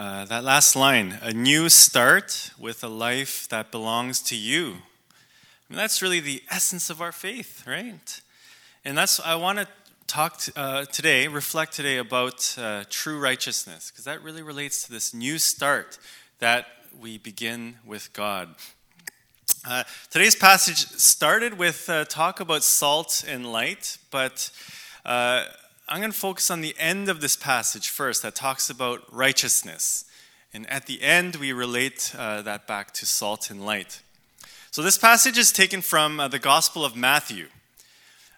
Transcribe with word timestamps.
Uh, 0.00 0.24
that 0.24 0.42
last 0.42 0.74
line, 0.76 1.18
a 1.20 1.30
new 1.30 1.68
start 1.68 2.52
with 2.58 2.82
a 2.82 2.88
life 2.88 3.46
that 3.50 3.70
belongs 3.70 4.22
to 4.22 4.34
you. 4.34 4.68
I 4.68 5.68
mean, 5.68 5.76
that's 5.76 6.00
really 6.00 6.20
the 6.20 6.42
essence 6.50 6.88
of 6.88 7.02
our 7.02 7.12
faith, 7.12 7.64
right? 7.66 8.22
And 8.82 8.96
that's, 8.96 9.20
I 9.20 9.34
want 9.34 9.58
to 9.58 9.68
talk 10.06 10.40
uh, 10.56 10.86
today, 10.86 11.28
reflect 11.28 11.74
today 11.74 11.98
about 11.98 12.56
uh, 12.58 12.84
true 12.88 13.18
righteousness, 13.18 13.90
because 13.90 14.06
that 14.06 14.22
really 14.22 14.40
relates 14.40 14.84
to 14.84 14.90
this 14.90 15.12
new 15.12 15.36
start 15.36 15.98
that 16.38 16.64
we 16.98 17.18
begin 17.18 17.74
with 17.84 18.10
God. 18.14 18.54
Uh, 19.68 19.84
today's 20.08 20.34
passage 20.34 20.78
started 20.96 21.58
with 21.58 21.90
uh, 21.90 22.06
talk 22.06 22.40
about 22.40 22.62
salt 22.62 23.22
and 23.28 23.52
light, 23.52 23.98
but 24.10 24.50
uh, 25.04 25.44
I'm 25.92 25.98
going 25.98 26.12
to 26.12 26.16
focus 26.16 26.52
on 26.52 26.60
the 26.60 26.76
end 26.78 27.08
of 27.08 27.20
this 27.20 27.34
passage 27.34 27.88
first 27.88 28.22
that 28.22 28.36
talks 28.36 28.70
about 28.70 29.12
righteousness. 29.12 30.04
And 30.54 30.70
at 30.70 30.86
the 30.86 31.02
end, 31.02 31.34
we 31.34 31.52
relate 31.52 32.14
uh, 32.16 32.42
that 32.42 32.68
back 32.68 32.92
to 32.92 33.06
salt 33.06 33.50
and 33.50 33.66
light. 33.66 34.00
So 34.70 34.82
this 34.82 34.96
passage 34.96 35.36
is 35.36 35.50
taken 35.50 35.82
from 35.82 36.20
uh, 36.20 36.28
the 36.28 36.38
Gospel 36.38 36.84
of 36.84 36.94
Matthew. 36.94 37.48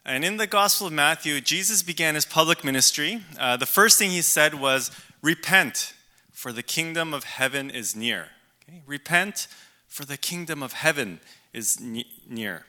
And 0.03 0.25
in 0.25 0.39
the 0.39 0.47
Gospel 0.47 0.87
of 0.87 0.95
Matthew, 0.95 1.43
Jesus 1.43 1.83
began 1.83 2.15
his 2.15 2.25
public 2.25 2.65
ministry. 2.65 3.21
Uh, 3.39 3.59
the 3.59 3.67
first 3.67 3.99
thing 3.99 4.13
he 4.13 4.23
said 4.23 4.55
was, 4.55 4.91
Repent, 5.21 5.93
for 6.33 6.53
the 6.53 6.63
kingdom 6.63 7.13
of 7.13 7.25
heaven 7.25 7.69
is 7.69 7.95
near. 7.95 8.29
Okay? 8.67 8.81
Repent, 8.87 9.47
for 9.89 10.07
the 10.07 10.17
kingdom 10.17 10.63
of 10.63 10.73
heaven 10.73 11.21
is 11.53 11.79
ne- 11.79 12.07
near. 12.27 12.65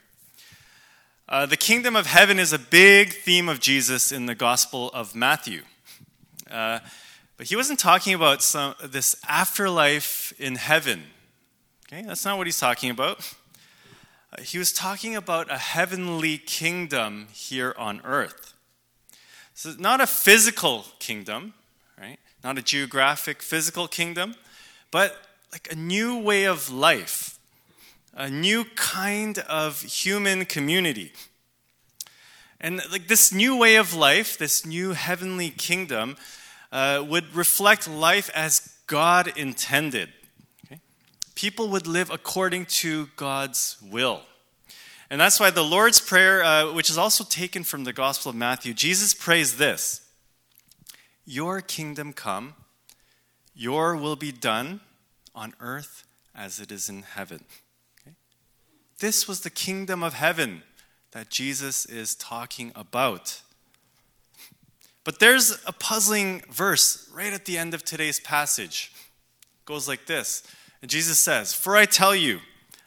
Uh, 1.26 1.46
the 1.46 1.56
kingdom 1.56 1.96
of 1.96 2.04
heaven 2.04 2.38
is 2.38 2.52
a 2.52 2.58
big 2.58 3.14
theme 3.14 3.48
of 3.48 3.58
Jesus 3.58 4.12
in 4.12 4.26
the 4.26 4.34
Gospel 4.34 4.90
of 4.92 5.14
Matthew. 5.14 5.62
Uh, 6.50 6.80
but 7.38 7.46
he 7.46 7.56
wasn't 7.56 7.78
talking 7.78 8.12
about 8.12 8.42
some, 8.42 8.74
this 8.84 9.16
afterlife 9.26 10.34
in 10.38 10.56
heaven. 10.56 11.04
Okay, 11.86 12.02
that's 12.02 12.26
not 12.26 12.36
what 12.36 12.46
he's 12.46 12.58
talking 12.58 12.90
about. 12.90 13.34
Uh, 14.36 14.42
he 14.42 14.58
was 14.58 14.70
talking 14.70 15.16
about 15.16 15.50
a 15.50 15.56
heavenly 15.56 16.36
kingdom 16.36 17.28
here 17.32 17.74
on 17.78 18.02
earth. 18.04 18.52
So, 19.54 19.72
not 19.78 20.02
a 20.02 20.06
physical 20.06 20.84
kingdom, 20.98 21.54
right? 21.98 22.18
Not 22.42 22.58
a 22.58 22.62
geographic, 22.62 23.40
physical 23.40 23.88
kingdom, 23.88 24.34
but 24.90 25.16
like 25.52 25.68
a 25.72 25.74
new 25.74 26.18
way 26.18 26.44
of 26.44 26.70
life 26.70 27.33
a 28.14 28.30
new 28.30 28.64
kind 28.76 29.38
of 29.40 29.82
human 29.82 30.44
community. 30.44 31.12
And 32.60 32.80
like 32.90 33.08
this 33.08 33.32
new 33.32 33.56
way 33.56 33.76
of 33.76 33.94
life, 33.94 34.38
this 34.38 34.64
new 34.64 34.92
heavenly 34.92 35.50
kingdom, 35.50 36.16
uh, 36.72 37.04
would 37.06 37.34
reflect 37.34 37.88
life 37.88 38.30
as 38.34 38.76
God 38.86 39.36
intended. 39.36 40.10
Okay? 40.64 40.80
People 41.34 41.68
would 41.68 41.86
live 41.86 42.10
according 42.10 42.66
to 42.66 43.08
God's 43.16 43.76
will. 43.82 44.22
And 45.10 45.20
that's 45.20 45.38
why 45.38 45.50
the 45.50 45.62
Lord's 45.62 46.00
Prayer, 46.00 46.42
uh, 46.42 46.72
which 46.72 46.88
is 46.88 46.96
also 46.96 47.24
taken 47.24 47.64
from 47.64 47.84
the 47.84 47.92
Gospel 47.92 48.30
of 48.30 48.36
Matthew, 48.36 48.74
Jesus 48.74 49.12
prays 49.12 49.58
this 49.58 50.08
Your 51.26 51.60
kingdom 51.60 52.12
come, 52.12 52.54
your 53.54 53.96
will 53.96 54.16
be 54.16 54.32
done 54.32 54.80
on 55.34 55.54
earth 55.60 56.04
as 56.34 56.60
it 56.60 56.72
is 56.72 56.88
in 56.88 57.02
heaven. 57.02 57.44
This 58.98 59.26
was 59.26 59.40
the 59.40 59.50
kingdom 59.50 60.02
of 60.02 60.14
heaven 60.14 60.62
that 61.12 61.30
Jesus 61.30 61.86
is 61.86 62.14
talking 62.14 62.72
about. 62.74 63.42
But 65.04 65.20
there's 65.20 65.62
a 65.66 65.72
puzzling 65.72 66.42
verse 66.50 67.08
right 67.12 67.32
at 67.32 67.44
the 67.44 67.58
end 67.58 67.74
of 67.74 67.84
today's 67.84 68.20
passage. 68.20 68.92
It 69.42 69.66
goes 69.66 69.86
like 69.86 70.06
this. 70.06 70.42
And 70.80 70.90
Jesus 70.90 71.18
says, 71.18 71.54
For 71.54 71.76
I 71.76 71.84
tell 71.84 72.14
you, 72.14 72.40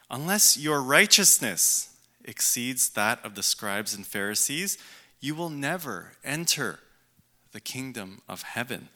unless 0.10 0.58
your 0.58 0.82
righteousness 0.82 1.96
exceeds 2.26 2.90
that 2.90 3.24
of 3.24 3.36
the 3.36 3.44
scribes 3.44 3.94
and 3.94 4.06
Pharisees, 4.06 4.78
you 5.20 5.36
will 5.36 5.50
never 5.50 6.14
enter 6.24 6.80
the 7.52 7.60
kingdom 7.60 8.22
of 8.28 8.42
heaven. 8.44 8.90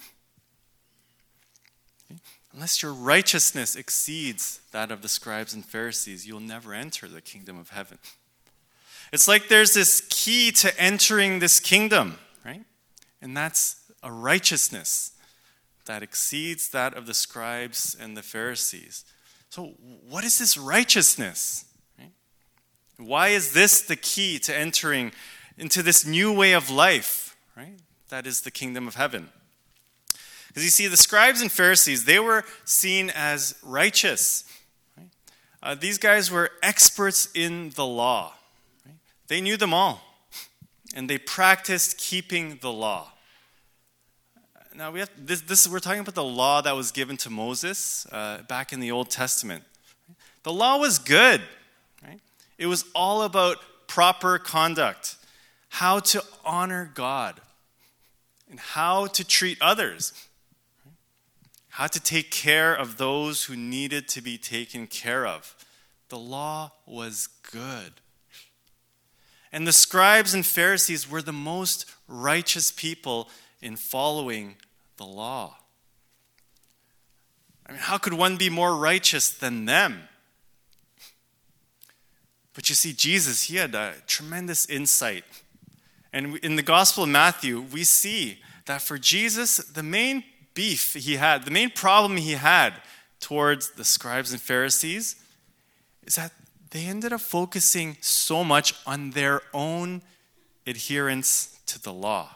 Unless 2.53 2.83
your 2.83 2.93
righteousness 2.93 3.75
exceeds 3.75 4.59
that 4.71 4.91
of 4.91 5.01
the 5.01 5.07
scribes 5.07 5.53
and 5.53 5.65
Pharisees, 5.65 6.27
you'll 6.27 6.41
never 6.41 6.73
enter 6.73 7.07
the 7.07 7.21
kingdom 7.21 7.57
of 7.57 7.69
heaven. 7.69 7.97
It's 9.13 9.27
like 9.27 9.47
there's 9.47 9.73
this 9.73 10.05
key 10.09 10.51
to 10.53 10.77
entering 10.79 11.39
this 11.39 11.59
kingdom, 11.59 12.17
right? 12.45 12.63
And 13.21 13.35
that's 13.35 13.81
a 14.03 14.11
righteousness 14.11 15.11
that 15.85 16.03
exceeds 16.03 16.69
that 16.69 16.93
of 16.93 17.05
the 17.05 17.13
scribes 17.13 17.95
and 17.99 18.15
the 18.15 18.21
Pharisees. 18.21 19.05
So, 19.49 19.73
what 20.07 20.23
is 20.23 20.39
this 20.39 20.57
righteousness? 20.57 21.65
Right? 21.99 22.11
Why 22.97 23.29
is 23.29 23.53
this 23.53 23.81
the 23.81 23.95
key 23.95 24.39
to 24.39 24.55
entering 24.55 25.11
into 25.57 25.83
this 25.83 26.05
new 26.05 26.33
way 26.33 26.53
of 26.53 26.69
life, 26.69 27.35
right? 27.55 27.79
That 28.09 28.25
is 28.25 28.41
the 28.41 28.51
kingdom 28.51 28.87
of 28.87 28.95
heaven. 28.95 29.29
Because 30.51 30.65
you 30.65 30.69
see, 30.69 30.87
the 30.87 30.97
scribes 30.97 31.41
and 31.41 31.49
Pharisees, 31.49 32.03
they 32.03 32.19
were 32.19 32.43
seen 32.65 33.09
as 33.15 33.55
righteous. 33.63 34.43
Right? 34.97 35.07
Uh, 35.63 35.75
these 35.75 35.97
guys 35.97 36.29
were 36.29 36.51
experts 36.61 37.29
in 37.33 37.69
the 37.77 37.85
law. 37.85 38.33
Right? 38.85 38.95
They 39.29 39.39
knew 39.39 39.55
them 39.55 39.73
all, 39.73 40.01
and 40.93 41.09
they 41.09 41.17
practiced 41.17 41.97
keeping 41.97 42.59
the 42.61 42.71
law. 42.71 43.13
Now, 44.75 44.91
we 44.91 44.99
have, 44.99 45.09
this, 45.17 45.39
this, 45.39 45.69
we're 45.69 45.79
talking 45.79 46.01
about 46.01 46.15
the 46.15 46.23
law 46.23 46.61
that 46.61 46.75
was 46.75 46.91
given 46.91 47.15
to 47.17 47.29
Moses 47.29 48.05
uh, 48.11 48.39
back 48.49 48.73
in 48.73 48.81
the 48.81 48.91
Old 48.91 49.09
Testament. 49.09 49.63
The 50.43 50.51
law 50.51 50.77
was 50.77 50.99
good. 50.99 51.41
Right? 52.03 52.19
It 52.57 52.65
was 52.65 52.83
all 52.93 53.21
about 53.21 53.57
proper 53.87 54.37
conduct, 54.37 55.15
how 55.69 55.99
to 55.99 56.21
honor 56.43 56.91
God, 56.93 57.39
and 58.49 58.59
how 58.59 59.07
to 59.07 59.23
treat 59.23 59.57
others 59.61 60.11
how 61.71 61.87
to 61.87 61.99
take 61.99 62.31
care 62.31 62.73
of 62.73 62.97
those 62.97 63.45
who 63.45 63.55
needed 63.55 64.07
to 64.09 64.21
be 64.21 64.37
taken 64.37 64.87
care 64.87 65.25
of. 65.25 65.55
The 66.09 66.19
law 66.19 66.71
was 66.85 67.27
good. 67.51 67.93
And 69.53 69.65
the 69.65 69.73
scribes 69.73 70.33
and 70.33 70.45
Pharisees 70.45 71.09
were 71.09 71.21
the 71.21 71.33
most 71.33 71.85
righteous 72.07 72.71
people 72.71 73.29
in 73.61 73.77
following 73.77 74.55
the 74.97 75.05
law. 75.05 75.57
I 77.65 77.71
mean, 77.71 77.81
how 77.81 77.97
could 77.97 78.13
one 78.13 78.35
be 78.35 78.49
more 78.49 78.75
righteous 78.75 79.29
than 79.29 79.63
them? 79.63 80.03
But 82.53 82.67
you 82.67 82.75
see, 82.75 82.91
Jesus, 82.91 83.43
he 83.43 83.55
had 83.55 83.73
a 83.75 83.93
tremendous 84.07 84.65
insight. 84.65 85.23
And 86.11 86.37
in 86.39 86.57
the 86.57 86.63
Gospel 86.63 87.03
of 87.03 87.09
Matthew, 87.09 87.61
we 87.61 87.85
see 87.85 88.39
that 88.65 88.81
for 88.81 88.97
Jesus, 88.97 89.57
the 89.57 89.83
main 89.83 90.25
beef 90.53 90.93
he 90.93 91.15
had, 91.15 91.45
the 91.45 91.51
main 91.51 91.69
problem 91.69 92.17
he 92.17 92.33
had 92.33 92.73
towards 93.19 93.71
the 93.71 93.83
scribes 93.83 94.31
and 94.31 94.41
Pharisees 94.41 95.15
is 96.03 96.15
that 96.15 96.31
they 96.71 96.85
ended 96.85 97.13
up 97.13 97.21
focusing 97.21 97.97
so 98.01 98.43
much 98.43 98.73
on 98.85 99.11
their 99.11 99.41
own 99.53 100.01
adherence 100.65 101.59
to 101.67 101.81
the 101.81 101.93
law. 101.93 102.29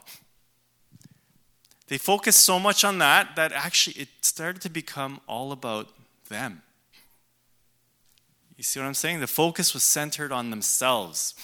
They 1.88 1.98
focused 1.98 2.42
so 2.42 2.58
much 2.58 2.84
on 2.84 2.98
that 2.98 3.36
that 3.36 3.52
actually 3.52 3.94
it 3.96 4.08
started 4.20 4.62
to 4.62 4.68
become 4.68 5.20
all 5.26 5.52
about 5.52 5.88
them. 6.28 6.62
You 8.56 8.64
see 8.64 8.80
what 8.80 8.86
I'm 8.86 8.94
saying? 8.94 9.20
The 9.20 9.26
focus 9.26 9.74
was 9.74 9.82
centered 9.82 10.32
on 10.32 10.50
themselves. 10.50 11.34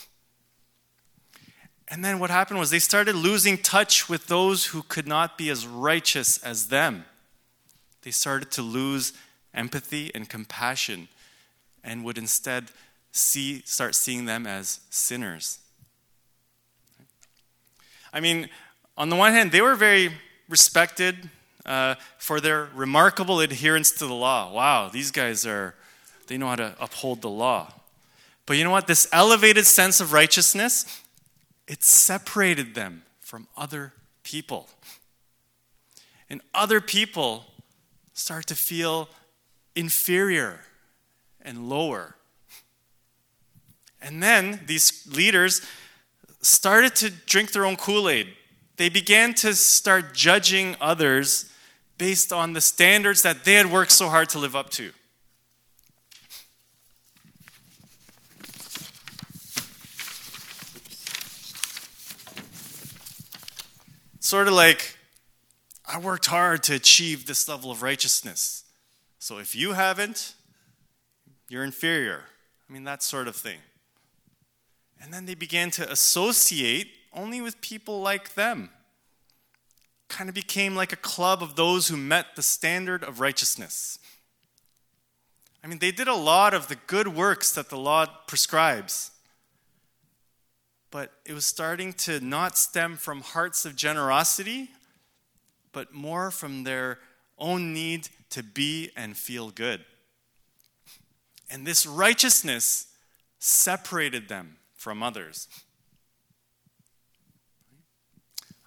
And 1.93 2.03
then 2.03 2.19
what 2.19 2.31
happened 2.31 2.59
was 2.59 2.71
they 2.71 2.79
started 2.79 3.15
losing 3.15 3.59
touch 3.59 4.09
with 4.09 4.27
those 4.27 4.65
who 4.65 4.83
could 4.83 5.07
not 5.07 5.37
be 5.37 5.51
as 5.51 5.67
righteous 5.67 6.39
as 6.39 6.69
them. 6.69 7.05
They 8.01 8.11
started 8.11 8.51
to 8.53 8.63
lose 8.63 9.13
empathy 9.53 10.11
and 10.15 10.27
compassion 10.27 11.09
and 11.85 12.03
would 12.03 12.17
instead 12.17 12.71
see, 13.13 13.61
start 13.67 13.95
seeing 13.95 14.25
them 14.25 14.47
as 14.47 14.81
sinners. 14.89 15.59
I 18.11 18.21
mean, 18.21 18.49
on 18.97 19.11
the 19.11 19.17
one 19.17 19.35
hand, 19.35 19.53
they 19.53 19.61
were 19.61 19.75
very 19.75 20.13
respected 20.49 21.29
uh, 21.67 21.97
for 22.17 22.41
their 22.41 22.71
remarkable 22.75 23.41
adherence 23.41 23.91
to 23.91 24.07
the 24.07 24.15
law. 24.15 24.51
Wow, 24.51 24.89
these 24.89 25.11
guys 25.11 25.45
are, 25.45 25.75
they 26.27 26.39
know 26.39 26.49
how 26.49 26.57
to 26.57 26.75
uphold 26.81 27.21
the 27.21 27.29
law. 27.29 27.71
But 28.47 28.57
you 28.57 28.65
know 28.65 28.71
what? 28.71 28.87
This 28.87 29.09
elevated 29.13 29.67
sense 29.67 30.01
of 30.01 30.15
righteousness, 30.15 31.02
it 31.73 31.83
separated 31.83 32.75
them 32.75 33.03
from 33.19 33.49
other 33.57 33.95
people. 34.25 34.69
And 36.29 36.43
other 36.53 36.83
people 36.83 37.47
start 38.13 38.47
to 38.49 38.55
feel 38.55 39.09
inferior 39.75 40.61
and 41.41 41.71
lower. 41.71 42.15
And 44.03 44.23
then 44.23 44.61
these 44.67 45.09
leaders 45.17 45.63
started 46.43 46.95
to 46.97 47.09
drink 47.11 47.53
their 47.53 47.65
own 47.65 47.77
Kool 47.77 48.07
Aid. 48.07 48.29
They 48.77 48.91
began 48.91 49.33
to 49.37 49.55
start 49.55 50.13
judging 50.13 50.77
others 50.79 51.51
based 51.97 52.35
on 52.35 52.53
the 52.53 52.61
standards 52.61 53.23
that 53.23 53.45
they 53.45 53.55
had 53.55 53.73
worked 53.73 53.93
so 53.93 54.11
hard 54.11 54.29
to 54.29 54.39
live 54.39 54.55
up 54.55 54.69
to. 54.73 54.93
Sort 64.33 64.49
of 64.49 64.55
like, 64.55 64.97
I 65.85 65.99
worked 65.99 66.25
hard 66.25 66.63
to 66.63 66.75
achieve 66.75 67.27
this 67.27 67.47
level 67.51 67.71
of 67.71 67.83
righteousness. 67.83 68.65
So 69.19 69.37
if 69.37 69.55
you 69.55 69.75
haven't, 69.75 70.37
you're 71.51 71.65
inferior. 71.65 72.23
I 72.67 72.73
mean, 72.73 72.85
that 72.85 73.03
sort 73.03 73.29
of 73.29 73.37
thing. 73.37 73.59
And 74.99 75.13
then 75.13 75.27
they 75.27 75.35
began 75.35 75.71
to 75.73 75.93
associate 75.93 76.89
only 77.13 77.43
with 77.43 77.61
people 77.61 78.01
like 78.01 78.33
them. 78.33 78.71
Kind 80.09 80.31
of 80.31 80.35
became 80.35 80.75
like 80.75 80.95
a 80.95 80.97
club 80.97 81.43
of 81.43 81.55
those 81.55 81.89
who 81.89 81.99
met 81.99 82.29
the 82.35 82.43
standard 82.43 83.05
of 83.05 83.21
righteousness. 83.21 83.99
I 85.63 85.67
mean, 85.67 85.79
they 85.79 85.93
did 85.93 86.09
a 86.09 86.15
lot 86.15 86.55
of 86.55 86.69
the 86.69 86.77
good 86.87 87.09
works 87.09 87.53
that 87.53 87.69
the 87.69 87.77
law 87.77 88.07
prescribes. 88.27 89.11
But 90.93 91.11
it 91.25 91.33
was 91.33 91.45
starting 91.45 91.95
to 91.95 92.21
not 92.21 92.57
stem 92.57 92.97
from 92.97 93.23
hearts 93.23 93.65
of 93.65 93.75
generosity, 93.75 94.69
but 95.73 95.93
more 95.93 96.31
from 96.31 96.63
their 96.63 97.01
own 97.39 97.73
need 97.73 98.09
to 98.31 98.43
be 98.45 98.91
and 98.95 99.17
feel 99.17 99.51
good. 99.51 99.85
And 101.51 101.67
this 101.67 101.87
righteousness 101.87 102.87
separated 103.41 104.29
them 104.29 104.59
from 104.77 105.03
others. 105.03 105.49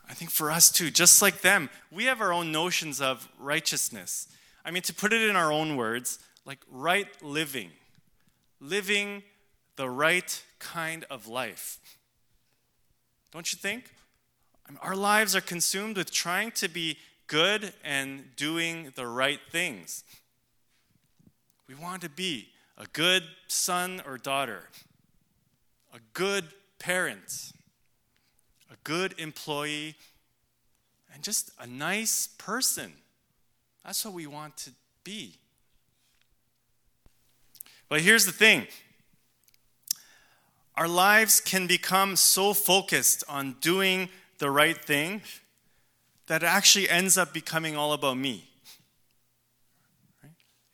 I 0.10 0.14
think 0.14 0.32
for 0.32 0.52
us 0.52 0.72
too, 0.72 0.90
just 0.92 1.22
like 1.22 1.42
them, 1.42 1.70
we 1.92 2.06
have 2.06 2.22
our 2.22 2.34
own 2.34 2.52
notions 2.52 3.02
of 3.02 3.28
righteousness. 3.40 4.28
I 4.64 4.72
mean, 4.72 4.84
to 4.84 4.94
put 4.94 5.14
it 5.14 5.22
in 5.30 5.36
our 5.36 5.52
own 5.52 5.78
words, 5.78 6.20
like 6.44 6.60
right 6.72 7.08
living, 7.22 7.70
living 8.60 9.24
the 9.76 9.90
right 9.90 10.44
kind 10.60 11.06
of 11.10 11.28
life. 11.28 11.80
Don't 13.36 13.52
you 13.52 13.58
think? 13.58 13.92
Our 14.82 14.96
lives 14.96 15.36
are 15.36 15.42
consumed 15.42 15.98
with 15.98 16.10
trying 16.10 16.52
to 16.52 16.70
be 16.70 16.98
good 17.28 17.74
and 17.84 18.34
doing 18.38 18.94
the 18.96 19.06
right 19.06 19.42
things. 19.52 20.06
We 21.68 21.76
want 21.76 22.02
to 22.04 22.10
be 22.10 22.48
a 22.78 22.86
good 22.94 23.24
son 23.48 24.02
or 24.06 24.18
daughter, 24.18 24.70
a 25.94 25.98
good 26.14 26.46
parent, 26.80 27.52
a 28.72 28.78
good 28.86 29.14
employee, 29.18 29.96
and 31.14 31.22
just 31.22 31.52
a 31.60 31.68
nice 31.68 32.30
person. 32.38 32.94
That's 33.84 34.06
what 34.06 34.14
we 34.14 34.28
want 34.28 34.56
to 34.60 34.70
be. 35.04 35.36
But 37.90 38.00
here's 38.00 38.26
the 38.26 38.32
thing 38.32 38.68
our 40.78 40.88
lives 40.88 41.40
can 41.40 41.68
become 41.68 42.16
so 42.16 42.54
focused 42.54 43.24
on 43.30 43.56
doing 43.62 44.10
the 44.40 44.50
right 44.50 44.84
thing 44.84 45.22
that 46.28 46.44
it 46.44 46.48
actually 46.48 46.90
ends 46.90 47.18
up 47.18 47.34
becoming 47.34 47.76
all 47.78 47.94
about 47.94 48.18
me. 48.18 48.50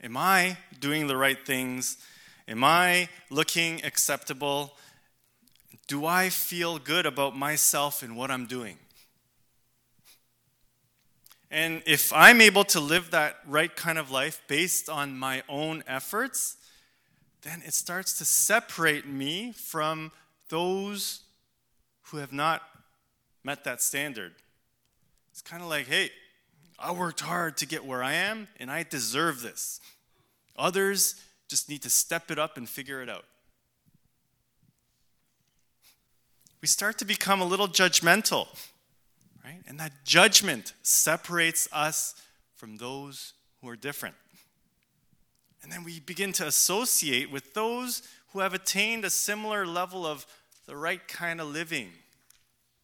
Am 0.01 0.17
I 0.17 0.57
doing 0.79 1.07
the 1.07 1.15
right 1.15 1.45
things? 1.45 1.97
Am 2.47 2.63
I 2.63 3.09
looking 3.29 3.83
acceptable? 3.85 4.73
Do 5.87 6.05
I 6.05 6.29
feel 6.29 6.79
good 6.79 7.05
about 7.05 7.37
myself 7.37 8.01
and 8.01 8.17
what 8.17 8.31
I'm 8.31 8.47
doing? 8.47 8.77
And 11.51 11.83
if 11.85 12.11
I'm 12.13 12.41
able 12.41 12.63
to 12.65 12.79
live 12.79 13.11
that 13.11 13.37
right 13.45 13.75
kind 13.75 13.99
of 13.99 14.09
life 14.09 14.41
based 14.47 14.89
on 14.89 15.19
my 15.19 15.43
own 15.49 15.83
efforts, 15.85 16.55
then 17.41 17.61
it 17.65 17.73
starts 17.73 18.17
to 18.19 18.25
separate 18.25 19.07
me 19.07 19.51
from 19.51 20.11
those 20.49 21.21
who 22.03 22.17
have 22.17 22.33
not 22.33 22.61
met 23.43 23.63
that 23.63 23.81
standard. 23.81 24.33
It's 25.31 25.41
kind 25.41 25.63
of 25.63 25.69
like, 25.69 25.87
hey, 25.87 26.11
I 26.77 26.91
worked 26.91 27.21
hard 27.21 27.57
to 27.57 27.65
get 27.65 27.85
where 27.85 28.03
I 28.03 28.13
am, 28.13 28.47
and 28.59 28.71
I 28.71 28.83
deserve 28.83 29.41
this. 29.41 29.79
Others 30.57 31.15
just 31.47 31.69
need 31.69 31.81
to 31.83 31.89
step 31.89 32.31
it 32.31 32.39
up 32.39 32.57
and 32.57 32.67
figure 32.67 33.01
it 33.01 33.09
out. 33.09 33.25
We 36.61 36.67
start 36.67 36.97
to 36.99 37.05
become 37.05 37.41
a 37.41 37.45
little 37.45 37.67
judgmental, 37.67 38.47
right? 39.43 39.61
And 39.67 39.79
that 39.79 39.91
judgment 40.05 40.73
separates 40.83 41.67
us 41.71 42.13
from 42.55 42.77
those 42.77 43.33
who 43.61 43.69
are 43.69 43.75
different. 43.75 44.15
And 45.63 45.71
then 45.71 45.83
we 45.83 45.99
begin 45.99 46.33
to 46.33 46.47
associate 46.47 47.31
with 47.31 47.53
those 47.53 48.01
who 48.33 48.39
have 48.39 48.53
attained 48.53 49.05
a 49.05 49.09
similar 49.09 49.65
level 49.65 50.05
of 50.05 50.25
the 50.65 50.75
right 50.75 51.05
kind 51.07 51.39
of 51.39 51.47
living 51.47 51.89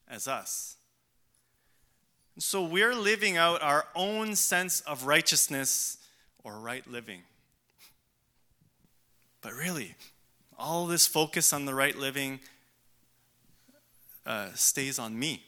as 0.07 0.27
us. 0.27 0.75
And 2.35 2.43
so 2.43 2.63
we're 2.63 2.93
living 2.93 3.37
out 3.37 3.61
our 3.61 3.87
own 3.95 4.35
sense 4.35 4.81
of 4.81 5.05
righteousness 5.05 5.97
or 6.43 6.59
right 6.59 6.85
living. 6.85 7.23
But 9.41 9.53
really, 9.53 9.95
all 10.57 10.85
this 10.85 11.07
focus 11.07 11.53
on 11.53 11.65
the 11.65 11.73
right 11.73 11.95
living 11.95 12.39
uh, 14.25 14.49
stays 14.53 14.99
on 14.99 15.17
me. 15.17 15.43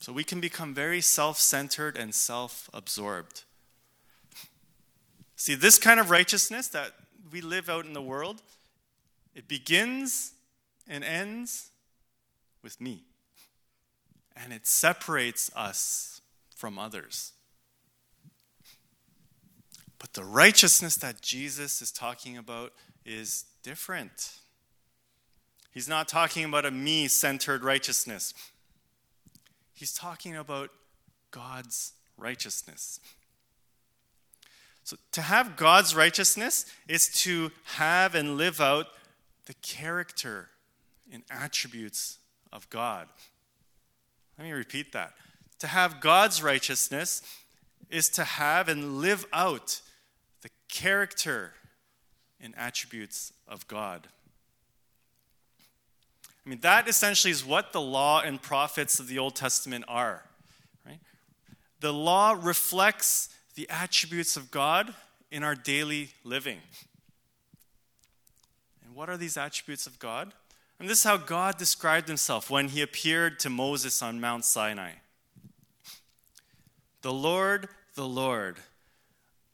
So 0.00 0.12
we 0.12 0.24
can 0.24 0.40
become 0.40 0.74
very 0.74 1.00
self 1.00 1.38
centered 1.38 1.96
and 1.96 2.14
self 2.14 2.68
absorbed. 2.74 3.44
See, 5.44 5.54
this 5.54 5.76
kind 5.76 6.00
of 6.00 6.08
righteousness 6.08 6.68
that 6.68 6.92
we 7.30 7.42
live 7.42 7.68
out 7.68 7.84
in 7.84 7.92
the 7.92 8.00
world, 8.00 8.40
it 9.34 9.46
begins 9.46 10.32
and 10.88 11.04
ends 11.04 11.68
with 12.62 12.80
me. 12.80 13.02
And 14.34 14.54
it 14.54 14.66
separates 14.66 15.54
us 15.54 16.22
from 16.56 16.78
others. 16.78 17.32
But 19.98 20.14
the 20.14 20.24
righteousness 20.24 20.96
that 20.96 21.20
Jesus 21.20 21.82
is 21.82 21.92
talking 21.92 22.38
about 22.38 22.72
is 23.04 23.44
different. 23.62 24.38
He's 25.72 25.90
not 25.90 26.08
talking 26.08 26.46
about 26.46 26.64
a 26.64 26.70
me 26.70 27.06
centered 27.06 27.62
righteousness, 27.62 28.32
he's 29.74 29.92
talking 29.92 30.36
about 30.36 30.70
God's 31.32 31.92
righteousness. 32.16 32.98
So, 34.84 34.96
to 35.12 35.22
have 35.22 35.56
God's 35.56 35.96
righteousness 35.96 36.66
is 36.86 37.08
to 37.22 37.50
have 37.64 38.14
and 38.14 38.36
live 38.36 38.60
out 38.60 38.86
the 39.46 39.54
character 39.54 40.50
and 41.10 41.22
attributes 41.30 42.18
of 42.52 42.68
God. 42.68 43.08
Let 44.38 44.44
me 44.44 44.52
repeat 44.52 44.92
that. 44.92 45.14
To 45.60 45.66
have 45.66 46.00
God's 46.00 46.42
righteousness 46.42 47.22
is 47.88 48.10
to 48.10 48.24
have 48.24 48.68
and 48.68 48.98
live 48.98 49.24
out 49.32 49.80
the 50.42 50.50
character 50.68 51.54
and 52.40 52.54
attributes 52.56 53.32
of 53.48 53.66
God. 53.68 54.06
I 56.44 56.50
mean, 56.50 56.60
that 56.60 56.88
essentially 56.88 57.30
is 57.30 57.44
what 57.44 57.72
the 57.72 57.80
law 57.80 58.20
and 58.20 58.40
prophets 58.42 58.98
of 58.98 59.08
the 59.08 59.18
Old 59.18 59.34
Testament 59.34 59.84
are. 59.88 60.24
Right? 60.84 60.98
The 61.80 61.92
law 61.92 62.36
reflects 62.38 63.30
the 63.54 63.68
attributes 63.70 64.36
of 64.36 64.50
God 64.50 64.94
in 65.30 65.42
our 65.42 65.54
daily 65.54 66.10
living. 66.22 66.58
And 68.84 68.94
what 68.94 69.08
are 69.08 69.16
these 69.16 69.36
attributes 69.36 69.86
of 69.86 69.98
God? 69.98 70.32
And 70.78 70.88
this 70.88 70.98
is 70.98 71.04
how 71.04 71.16
God 71.16 71.56
described 71.56 72.08
himself 72.08 72.50
when 72.50 72.68
he 72.68 72.82
appeared 72.82 73.38
to 73.40 73.50
Moses 73.50 74.02
on 74.02 74.20
Mount 74.20 74.44
Sinai. 74.44 74.92
The 77.02 77.12
Lord, 77.12 77.68
the 77.94 78.06
Lord 78.06 78.58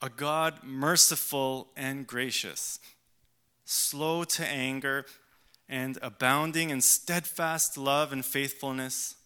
a 0.03 0.09
God 0.09 0.65
merciful 0.65 1.69
and 1.77 2.07
gracious, 2.07 2.81
slow 3.65 4.25
to 4.25 4.47
anger, 4.47 5.05
and 5.69 5.99
abounding 6.03 6.71
in 6.71 6.81
steadfast 6.81 7.77
love 7.77 8.13
and 8.13 8.25
faithfulness, 8.25 9.17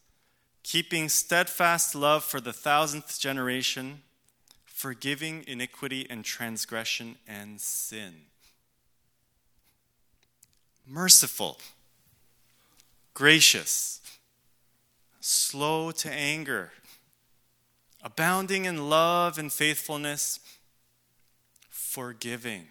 keeping 0.63 1.09
steadfast 1.09 1.95
love 1.95 2.25
for 2.25 2.41
the 2.41 2.53
thousandth 2.53 3.19
generation, 3.21 4.03
forgiving 4.85 5.43
iniquity 5.47 6.07
and 6.11 6.27
transgression 6.27 7.17
and 7.27 7.59
sin. 7.59 8.13
Merciful, 10.87 11.57
gracious, 13.15 14.03
slow 15.23 15.91
to 15.91 16.13
anger, 16.13 16.71
abounding 18.03 18.67
in 18.67 18.91
love 18.91 19.39
and 19.39 19.51
faithfulness 19.51 20.39
forgiving. 21.71 22.67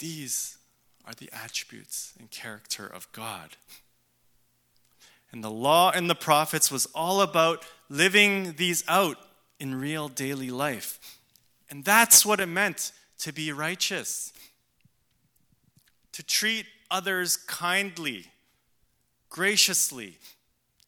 These 0.00 0.58
are 1.06 1.14
the 1.14 1.30
attributes 1.32 2.14
and 2.18 2.28
character 2.32 2.84
of 2.84 3.06
God. 3.12 3.50
And 5.30 5.44
the 5.44 5.52
law 5.52 5.92
and 5.94 6.10
the 6.10 6.16
prophets 6.16 6.68
was 6.68 6.86
all 6.96 7.20
about 7.20 7.64
living 7.88 8.54
these 8.56 8.82
out 8.88 9.16
in 9.60 9.78
real 9.78 10.08
daily 10.08 10.50
life. 10.50 10.98
And 11.68 11.84
that's 11.84 12.26
what 12.26 12.40
it 12.40 12.46
meant 12.46 12.90
to 13.18 13.32
be 13.32 13.52
righteous 13.52 14.32
to 16.12 16.22
treat 16.26 16.66
others 16.90 17.36
kindly, 17.36 18.26
graciously, 19.28 20.18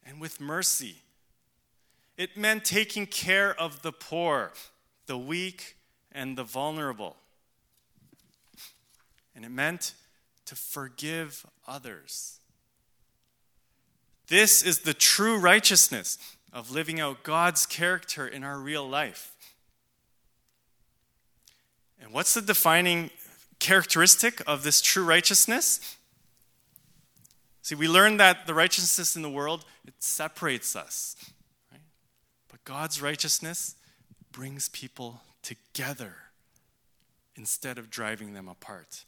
and 0.05 0.19
with 0.19 0.41
mercy. 0.41 0.97
It 2.17 2.37
meant 2.37 2.65
taking 2.65 3.05
care 3.05 3.59
of 3.59 3.81
the 3.81 3.91
poor, 3.91 4.51
the 5.05 5.17
weak, 5.17 5.77
and 6.11 6.37
the 6.37 6.43
vulnerable. 6.43 7.15
And 9.35 9.43
it 9.45 9.49
meant 9.49 9.93
to 10.45 10.55
forgive 10.55 11.45
others. 11.67 12.39
This 14.27 14.61
is 14.61 14.79
the 14.79 14.93
true 14.93 15.37
righteousness 15.37 16.17
of 16.53 16.71
living 16.71 16.99
out 16.99 17.23
God's 17.23 17.65
character 17.65 18.27
in 18.27 18.43
our 18.43 18.59
real 18.59 18.87
life. 18.87 19.35
And 21.99 22.13
what's 22.13 22.35
the 22.35 22.41
defining 22.41 23.09
characteristic 23.59 24.41
of 24.45 24.63
this 24.63 24.79
true 24.79 25.03
righteousness? 25.03 25.97
See, 27.63 27.75
we 27.75 27.87
learn 27.87 28.17
that 28.17 28.45
the 28.45 28.53
righteousness 28.53 29.15
in 29.15 29.23
the 29.23 29.29
world 29.29 29.65
it 29.87 29.95
separates 29.99 30.75
us. 30.75 31.15
Right? 31.71 31.81
But 32.49 32.63
God's 32.65 33.01
righteousness 33.01 33.75
brings 34.31 34.69
people 34.69 35.21
together 35.41 36.15
instead 37.35 37.77
of 37.77 37.89
driving 37.89 38.33
them 38.33 38.47
apart. 38.47 39.05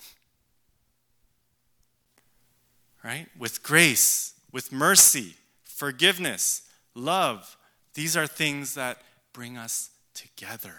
Right? 3.03 3.27
With 3.37 3.61
grace, 3.61 4.33
with 4.51 4.71
mercy, 4.71 5.35
forgiveness, 5.63 6.64
love, 6.95 7.57
these 7.93 8.17
are 8.17 8.25
things 8.25 8.73
that 8.73 8.97
bring 9.33 9.57
us 9.57 9.91
together. 10.13 10.73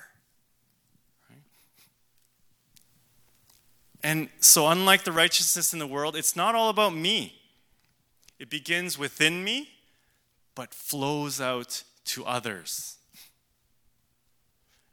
And 4.03 4.29
so, 4.39 4.69
unlike 4.69 5.03
the 5.03 5.13
righteousness 5.13 5.73
in 5.73 5.79
the 5.79 5.87
world, 5.87 6.15
it's 6.15 6.37
not 6.37 6.55
all 6.55 6.69
about 6.69 6.95
me. 6.95 7.41
It 8.39 8.51
begins 8.51 8.99
within 8.99 9.43
me, 9.43 9.71
but 10.55 10.73
flows 10.73 11.41
out 11.41 11.83
to 12.07 12.25
others. 12.25 12.99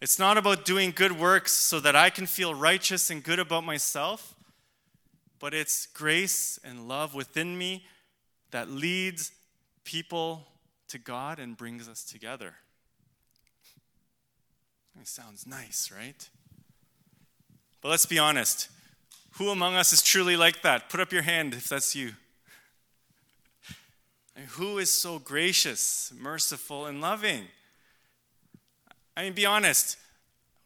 It's 0.02 0.18
not 0.18 0.38
about 0.38 0.66
doing 0.66 0.92
good 0.92 1.12
works 1.12 1.52
so 1.54 1.80
that 1.80 1.96
I 1.96 2.10
can 2.10 2.26
feel 2.26 2.56
righteous 2.56 3.10
and 3.10 3.24
good 3.24 3.40
about 3.40 3.64
myself, 3.64 4.36
but 5.40 5.54
it's 5.54 5.86
grace 5.86 6.60
and 6.64 6.88
love 6.88 7.14
within 7.14 7.58
me 7.58 7.86
that 8.52 8.70
leads 8.70 9.32
people 9.84 10.48
to 10.94 11.00
God 11.00 11.40
and 11.40 11.58
brings 11.58 11.90
us 11.90 12.04
together. 12.04 12.54
It 15.02 15.08
sounds 15.08 15.48
nice, 15.48 15.92
right? 15.92 16.30
But 17.82 17.90
let's 17.90 18.06
be 18.06 18.20
honest. 18.20 18.70
Who 19.38 19.50
among 19.50 19.74
us 19.74 19.92
is 19.92 20.04
truly 20.04 20.36
like 20.36 20.62
that? 20.62 20.90
Put 20.90 21.00
up 21.00 21.12
your 21.12 21.24
hand 21.24 21.56
if 21.56 21.68
that's 21.68 21.96
you. 21.96 22.12
And 24.36 24.46
who 24.46 24.78
is 24.78 24.92
so 24.92 25.18
gracious, 25.18 26.14
merciful, 26.16 26.86
and 26.86 27.02
loving? 27.02 27.46
I 29.18 29.24
mean, 29.24 29.34
be 29.34 29.48
honest 29.48 29.98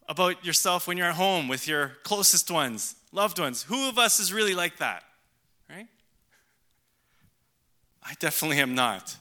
about 0.09 0.43
yourself 0.43 0.87
when 0.87 0.97
you're 0.97 1.07
at 1.07 1.15
home 1.15 1.47
with 1.47 1.69
your 1.69 1.93
closest 2.03 2.51
ones, 2.51 2.95
loved 3.13 3.39
ones. 3.39 3.63
Who 3.63 3.87
of 3.87 3.97
us 3.97 4.19
is 4.19 4.33
really 4.33 4.53
like 4.53 4.77
that? 4.77 5.03
Right? 5.69 5.87
I 8.03 8.13
definitely 8.19 8.59
am 8.59 8.75
not. 8.75 9.15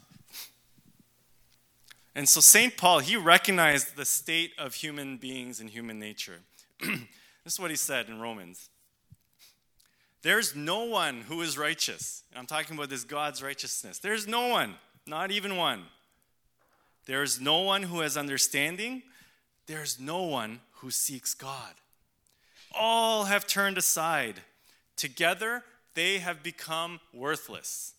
And 2.16 2.26
so 2.26 2.40
St. 2.40 2.78
Paul, 2.78 3.00
he 3.00 3.14
recognized 3.14 3.94
the 3.94 4.06
state 4.06 4.52
of 4.58 4.72
human 4.72 5.18
beings 5.18 5.60
and 5.60 5.68
human 5.68 5.98
nature. 5.98 6.40
this 6.80 7.52
is 7.52 7.60
what 7.60 7.70
he 7.70 7.76
said 7.76 8.08
in 8.08 8.20
Romans. 8.20 8.70
There's 10.22 10.56
no 10.56 10.84
one 10.84 11.20
who 11.20 11.42
is 11.42 11.58
righteous. 11.58 12.22
I'm 12.34 12.46
talking 12.46 12.74
about 12.74 12.88
this 12.88 13.04
God's 13.04 13.42
righteousness. 13.42 13.98
There's 13.98 14.26
no 14.26 14.48
one, 14.48 14.76
not 15.06 15.30
even 15.30 15.58
one. 15.58 15.84
There 17.04 17.22
is 17.22 17.38
no 17.38 17.60
one 17.60 17.82
who 17.82 18.00
has 18.00 18.16
understanding. 18.16 19.02
There's 19.66 20.00
no 20.00 20.22
one 20.22 20.60
who 20.76 20.90
seeks 20.90 21.34
God. 21.34 21.74
All 22.74 23.24
have 23.24 23.46
turned 23.46 23.76
aside. 23.76 24.40
Together, 24.96 25.64
they 25.92 26.16
have 26.16 26.42
become 26.42 26.98
worthless. 27.12 27.92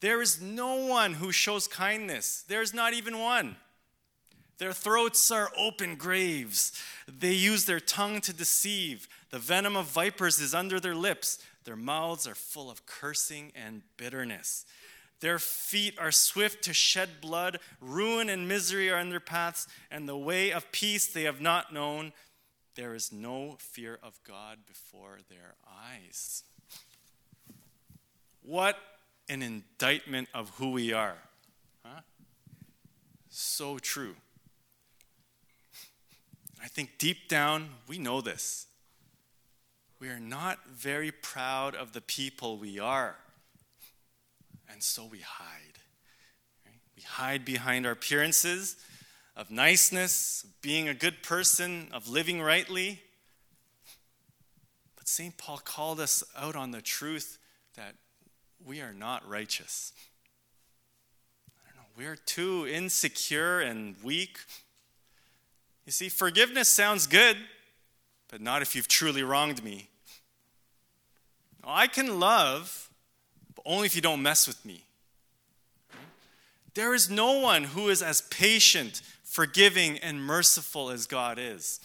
There 0.00 0.20
is 0.20 0.40
no 0.40 0.74
one 0.86 1.14
who 1.14 1.32
shows 1.32 1.66
kindness. 1.66 2.44
There 2.48 2.62
is 2.62 2.74
not 2.74 2.92
even 2.92 3.18
one. 3.18 3.56
Their 4.58 4.72
throats 4.72 5.30
are 5.30 5.50
open 5.56 5.96
graves. 5.96 6.72
They 7.06 7.32
use 7.32 7.64
their 7.66 7.80
tongue 7.80 8.20
to 8.22 8.32
deceive. 8.32 9.08
The 9.30 9.38
venom 9.38 9.76
of 9.76 9.86
vipers 9.86 10.40
is 10.40 10.54
under 10.54 10.80
their 10.80 10.94
lips. 10.94 11.38
Their 11.64 11.76
mouths 11.76 12.26
are 12.26 12.34
full 12.34 12.70
of 12.70 12.86
cursing 12.86 13.52
and 13.54 13.82
bitterness. 13.96 14.64
Their 15.20 15.38
feet 15.38 15.98
are 15.98 16.12
swift 16.12 16.62
to 16.64 16.74
shed 16.74 17.20
blood. 17.20 17.58
Ruin 17.80 18.28
and 18.28 18.48
misery 18.48 18.90
are 18.90 18.98
in 18.98 19.10
their 19.10 19.20
paths, 19.20 19.66
and 19.90 20.08
the 20.08 20.16
way 20.16 20.52
of 20.52 20.70
peace 20.72 21.06
they 21.06 21.24
have 21.24 21.40
not 21.40 21.72
known. 21.72 22.12
There 22.74 22.94
is 22.94 23.12
no 23.12 23.56
fear 23.58 23.98
of 24.02 24.18
God 24.24 24.58
before 24.66 25.18
their 25.30 25.54
eyes. 25.66 26.44
What 28.42 28.78
an 29.28 29.42
indictment 29.42 30.28
of 30.34 30.50
who 30.58 30.70
we 30.70 30.92
are. 30.92 31.16
Huh? 31.84 32.00
So 33.28 33.78
true. 33.78 34.14
I 36.62 36.68
think 36.68 36.98
deep 36.98 37.28
down, 37.28 37.70
we 37.86 37.98
know 37.98 38.20
this. 38.20 38.66
We 39.98 40.08
are 40.08 40.20
not 40.20 40.66
very 40.68 41.10
proud 41.10 41.74
of 41.74 41.92
the 41.92 42.00
people 42.00 42.58
we 42.58 42.78
are. 42.78 43.16
And 44.70 44.82
so 44.82 45.06
we 45.06 45.20
hide. 45.20 45.78
Right? 46.64 46.80
We 46.96 47.02
hide 47.02 47.44
behind 47.44 47.86
our 47.86 47.92
appearances 47.92 48.76
of 49.36 49.50
niceness, 49.50 50.44
of 50.44 50.60
being 50.62 50.88
a 50.88 50.94
good 50.94 51.22
person, 51.22 51.88
of 51.92 52.08
living 52.08 52.40
rightly. 52.40 53.00
But 54.96 55.08
St. 55.08 55.36
Paul 55.36 55.58
called 55.58 56.00
us 56.00 56.24
out 56.36 56.56
on 56.56 56.70
the 56.70 56.80
truth 56.80 57.38
that 57.76 57.94
we 58.66 58.80
are 58.80 58.92
not 58.92 59.26
righteous. 59.28 59.92
No, 61.76 61.82
we're 61.96 62.16
too 62.16 62.66
insecure 62.66 63.60
and 63.60 63.94
weak. 64.02 64.38
You 65.86 65.92
see, 65.92 66.08
forgiveness 66.08 66.68
sounds 66.68 67.06
good, 67.06 67.36
but 68.28 68.40
not 68.40 68.62
if 68.62 68.74
you've 68.74 68.88
truly 68.88 69.22
wronged 69.22 69.62
me. 69.62 69.88
I 71.64 71.86
can 71.86 72.20
love, 72.20 72.90
but 73.54 73.62
only 73.64 73.86
if 73.86 73.94
you 73.94 74.02
don't 74.02 74.22
mess 74.22 74.46
with 74.46 74.64
me. 74.64 74.82
There 76.74 76.94
is 76.94 77.08
no 77.08 77.38
one 77.38 77.64
who 77.64 77.88
is 77.88 78.02
as 78.02 78.20
patient, 78.22 79.00
forgiving, 79.24 79.98
and 79.98 80.20
merciful 80.20 80.90
as 80.90 81.06
God 81.06 81.38
is. 81.40 81.80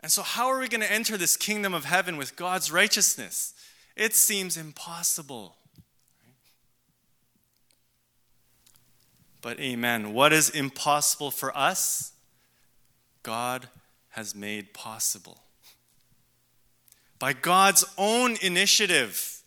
And 0.00 0.10
so, 0.10 0.22
how 0.22 0.48
are 0.48 0.58
we 0.58 0.68
going 0.68 0.80
to 0.80 0.92
enter 0.92 1.16
this 1.16 1.36
kingdom 1.36 1.74
of 1.74 1.84
heaven 1.84 2.16
with 2.16 2.36
God's 2.36 2.70
righteousness? 2.70 3.53
It 3.96 4.14
seems 4.14 4.56
impossible. 4.56 5.56
But 9.40 9.60
amen. 9.60 10.14
What 10.14 10.32
is 10.32 10.50
impossible 10.50 11.30
for 11.30 11.56
us, 11.56 12.12
God 13.22 13.68
has 14.10 14.34
made 14.34 14.72
possible. 14.74 15.38
By 17.18 17.32
God's 17.32 17.84
own 17.96 18.36
initiative, 18.42 19.42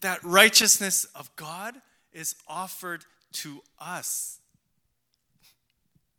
that 0.00 0.22
righteousness 0.24 1.04
of 1.14 1.34
God 1.36 1.76
is 2.12 2.34
offered 2.48 3.04
to 3.32 3.62
us. 3.78 4.38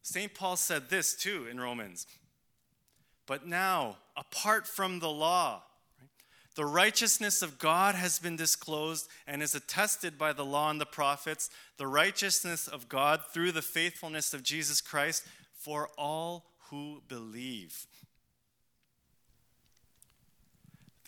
St. 0.01 0.33
Paul 0.33 0.55
said 0.55 0.89
this 0.89 1.15
too 1.15 1.48
in 1.50 1.60
Romans. 1.60 2.07
But 3.25 3.48
now, 3.48 3.98
apart 4.17 4.67
from 4.67 5.00
the 5.00 5.10
law, 5.10 5.63
the 6.55 6.65
righteousness 6.65 7.41
of 7.41 7.57
God 7.57 7.95
has 7.95 8.19
been 8.19 8.36
disclosed 8.36 9.07
and 9.25 9.41
is 9.41 9.55
attested 9.55 10.17
by 10.17 10.33
the 10.33 10.45
law 10.45 10.69
and 10.69 10.79
the 10.79 10.86
prophets, 10.86 11.50
the 11.77 11.88
righteousness 11.88 12.67
of 12.67 12.88
God 12.89 13.22
through 13.33 13.51
the 13.51 13.62
faithfulness 13.62 14.33
of 14.33 14.43
Jesus 14.43 14.79
Christ 14.79 15.25
for 15.57 15.89
all 15.98 16.45
who 16.69 17.01
believe. 17.07 17.88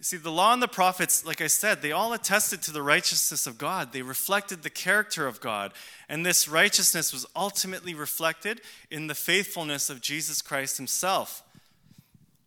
See, 0.02 0.18
the 0.18 0.32
law 0.32 0.54
and 0.54 0.62
the 0.62 0.68
prophets, 0.68 1.26
like 1.26 1.42
I 1.42 1.48
said, 1.48 1.82
they 1.82 1.92
all 1.92 2.14
attested 2.14 2.62
to 2.64 2.72
the 2.72 2.84
righteousness 2.84 3.48
of 3.48 3.58
God. 3.58 3.92
They 3.92 4.04
reflected 4.04 4.62
the 4.62 4.70
character 4.70 5.26
of 5.26 5.42
God. 5.42 5.74
And 6.08 6.24
this 6.24 6.48
righteousness 6.48 7.12
was 7.12 7.26
ultimately 7.36 7.96
reflected 7.96 8.62
in 8.92 9.08
the 9.08 9.16
faithfulness 9.16 9.90
of 9.90 10.02
Jesus 10.02 10.44
Christ 10.44 10.78
himself. 10.78 11.42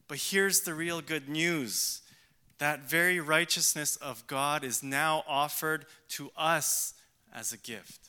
But 0.07 0.19
here's 0.19 0.61
the 0.61 0.75
real 0.75 1.01
good 1.01 1.29
news 1.29 2.03
that 2.59 2.81
very 2.81 3.21
righteousness 3.21 3.97
of 3.97 4.27
God 4.27 4.65
is 4.65 4.83
now 4.83 5.25
offered 5.29 5.87
to 6.11 6.31
us 6.37 6.95
as 7.35 7.53
a 7.53 7.57
gift. 7.57 8.09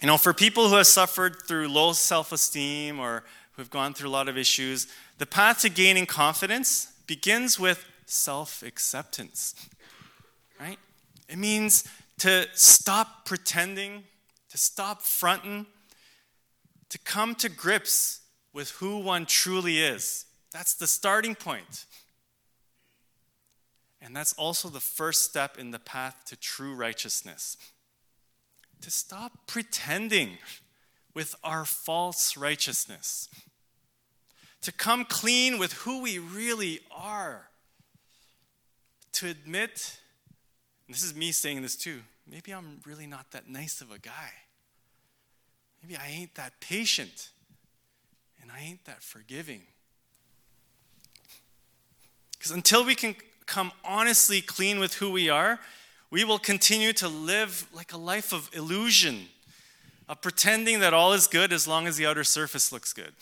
You 0.00 0.08
know, 0.08 0.16
for 0.16 0.34
people 0.34 0.68
who 0.68 0.74
have 0.74 0.88
suffered 0.88 1.42
through 1.46 1.68
low 1.68 1.92
self 1.92 2.32
esteem 2.32 2.98
or 2.98 3.22
who 3.52 3.62
have 3.62 3.70
gone 3.70 3.94
through 3.94 4.08
a 4.08 4.10
lot 4.10 4.28
of 4.28 4.36
issues, 4.36 4.88
the 5.18 5.26
path 5.26 5.60
to 5.60 5.68
gaining 5.68 6.06
confidence 6.06 6.92
begins 7.06 7.60
with 7.60 7.84
self 8.06 8.64
acceptance, 8.64 9.54
right? 10.58 10.78
It 11.28 11.38
means 11.38 11.84
to 12.18 12.48
stop 12.52 13.24
pretending, 13.24 14.02
to 14.50 14.58
stop 14.58 15.02
fronting, 15.02 15.66
to 16.92 16.98
come 16.98 17.34
to 17.34 17.48
grips 17.48 18.20
with 18.52 18.72
who 18.72 18.98
one 18.98 19.24
truly 19.24 19.78
is. 19.78 20.26
That's 20.52 20.74
the 20.74 20.86
starting 20.86 21.34
point. 21.34 21.86
And 24.02 24.14
that's 24.14 24.34
also 24.34 24.68
the 24.68 24.78
first 24.78 25.22
step 25.22 25.56
in 25.56 25.70
the 25.70 25.78
path 25.78 26.22
to 26.26 26.36
true 26.36 26.74
righteousness. 26.74 27.56
To 28.82 28.90
stop 28.90 29.46
pretending 29.46 30.36
with 31.14 31.34
our 31.42 31.64
false 31.64 32.36
righteousness. 32.36 33.30
To 34.60 34.70
come 34.70 35.06
clean 35.06 35.58
with 35.58 35.72
who 35.72 36.02
we 36.02 36.18
really 36.18 36.80
are. 36.94 37.48
To 39.12 39.28
admit, 39.28 39.98
this 40.90 41.02
is 41.02 41.14
me 41.14 41.32
saying 41.32 41.62
this 41.62 41.74
too, 41.74 42.02
maybe 42.30 42.52
I'm 42.52 42.80
really 42.84 43.06
not 43.06 43.30
that 43.30 43.48
nice 43.48 43.80
of 43.80 43.90
a 43.90 43.98
guy. 43.98 44.32
Maybe 45.82 45.96
I 45.96 46.08
ain't 46.08 46.34
that 46.36 46.60
patient. 46.60 47.30
And 48.40 48.50
I 48.50 48.60
ain't 48.60 48.84
that 48.84 49.02
forgiving. 49.02 49.62
Because 52.32 52.52
until 52.52 52.84
we 52.84 52.94
can 52.94 53.14
come 53.46 53.72
honestly 53.84 54.40
clean 54.40 54.78
with 54.78 54.94
who 54.94 55.10
we 55.10 55.28
are, 55.28 55.60
we 56.10 56.24
will 56.24 56.38
continue 56.38 56.92
to 56.94 57.08
live 57.08 57.66
like 57.72 57.92
a 57.92 57.96
life 57.96 58.32
of 58.32 58.50
illusion, 58.52 59.26
of 60.08 60.20
pretending 60.20 60.80
that 60.80 60.92
all 60.92 61.12
is 61.12 61.26
good 61.26 61.52
as 61.52 61.66
long 61.66 61.86
as 61.86 61.96
the 61.96 62.06
outer 62.06 62.24
surface 62.24 62.72
looks 62.72 62.92
good. 62.92 63.12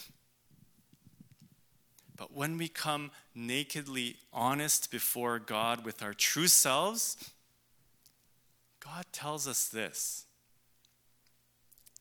But 2.17 2.35
when 2.35 2.59
we 2.59 2.69
come 2.69 3.11
nakedly 3.35 4.17
honest 4.33 4.91
before 4.91 5.39
God 5.39 5.85
with 5.85 6.03
our 6.03 6.13
true 6.13 6.49
selves, 6.49 7.17
God 8.85 9.07
tells 9.13 9.47
us 9.47 9.69
this 9.69 10.27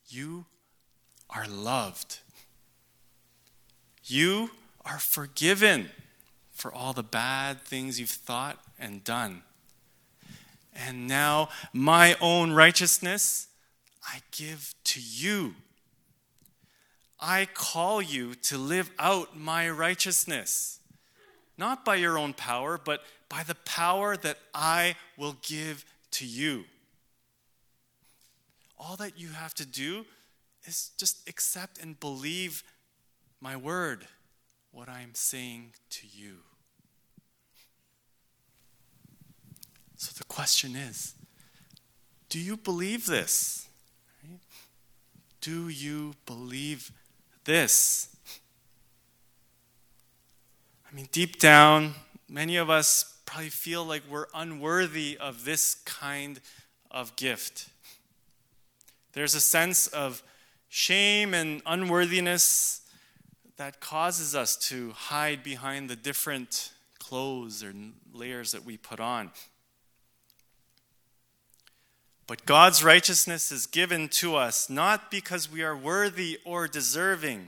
You 0.09 0.45
are 1.29 1.47
loved. 1.47 2.19
You 4.03 4.49
are 4.83 4.97
forgiven 4.97 5.89
for 6.51 6.73
all 6.73 6.93
the 6.93 7.03
bad 7.03 7.61
things 7.61 7.99
you've 7.99 8.09
thought 8.09 8.57
and 8.79 9.03
done. 9.03 9.43
And 10.73 11.07
now, 11.07 11.49
my 11.73 12.15
own 12.19 12.51
righteousness, 12.51 13.47
I 14.03 14.21
give 14.31 14.73
to 14.85 14.99
you. 15.01 15.55
I 17.19 17.47
call 17.53 18.01
you 18.01 18.33
to 18.33 18.57
live 18.57 18.89
out 18.97 19.37
my 19.37 19.69
righteousness, 19.69 20.79
not 21.57 21.85
by 21.85 21.95
your 21.95 22.17
own 22.17 22.33
power, 22.33 22.79
but 22.83 23.01
by 23.27 23.43
the 23.43 23.55
power 23.55 24.17
that 24.17 24.37
I 24.53 24.95
will 25.17 25.35
give 25.41 25.85
to 26.11 26.25
you. 26.25 26.63
All 28.79 28.95
that 28.97 29.19
you 29.19 29.29
have 29.29 29.53
to 29.55 29.65
do 29.65 30.05
is 30.65 30.91
just 30.97 31.27
accept 31.27 31.79
and 31.79 31.99
believe 31.99 32.63
my 33.41 33.55
word, 33.55 34.07
what 34.71 34.87
I'm 34.87 35.13
saying 35.13 35.73
to 35.91 36.07
you. 36.07 36.37
So 39.97 40.13
the 40.17 40.23
question 40.25 40.75
is 40.75 41.13
do 42.29 42.39
you 42.39 42.55
believe 42.55 43.05
this? 43.05 43.67
Do 45.41 45.69
you 45.69 46.15
believe 46.25 46.91
this? 47.45 48.15
I 50.89 50.95
mean, 50.95 51.07
deep 51.11 51.39
down, 51.39 51.93
many 52.27 52.57
of 52.57 52.69
us 52.69 53.19
probably 53.25 53.49
feel 53.49 53.85
like 53.85 54.03
we're 54.09 54.27
unworthy 54.33 55.17
of 55.19 55.45
this 55.45 55.75
kind 55.85 56.39
of 56.91 57.15
gift. 57.15 57.69
There's 59.13 59.35
a 59.35 59.41
sense 59.41 59.87
of 59.87 60.23
shame 60.67 61.33
and 61.33 61.61
unworthiness 61.65 62.81
that 63.57 63.79
causes 63.79 64.35
us 64.35 64.55
to 64.55 64.91
hide 64.91 65.43
behind 65.43 65.89
the 65.89 65.95
different 65.95 66.71
clothes 66.99 67.63
or 67.63 67.73
layers 68.13 68.51
that 68.51 68.63
we 68.63 68.77
put 68.77 68.99
on. 68.99 69.31
But 72.27 72.45
God's 72.45 72.83
righteousness 72.83 73.51
is 73.51 73.65
given 73.65 74.07
to 74.09 74.35
us 74.35 74.69
not 74.69 75.09
because 75.09 75.51
we 75.51 75.63
are 75.63 75.75
worthy 75.75 76.37
or 76.45 76.67
deserving, 76.67 77.47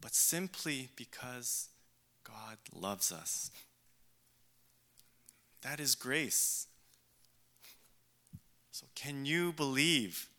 but 0.00 0.14
simply 0.14 0.88
because 0.94 1.68
God 2.22 2.58
loves 2.72 3.10
us. 3.10 3.50
That 5.62 5.80
is 5.80 5.96
grace. 5.96 6.68
So, 8.80 8.86
can 8.94 9.26
you 9.26 9.52
believe 9.52 10.30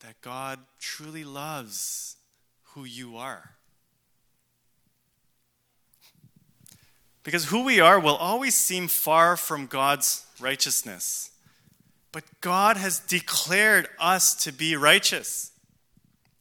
that 0.00 0.20
God 0.20 0.58
truly 0.78 1.24
loves 1.24 2.16
who 2.74 2.84
you 2.84 3.16
are? 3.16 3.52
Because 7.22 7.46
who 7.46 7.64
we 7.64 7.80
are 7.80 7.98
will 7.98 8.16
always 8.16 8.54
seem 8.54 8.86
far 8.86 9.38
from 9.38 9.66
God's 9.66 10.26
righteousness. 10.38 11.30
But 12.10 12.24
God 12.42 12.76
has 12.76 12.98
declared 13.00 13.88
us 13.98 14.34
to 14.44 14.52
be 14.52 14.76
righteous. 14.76 15.52